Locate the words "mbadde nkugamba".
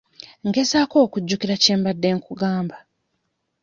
1.79-2.77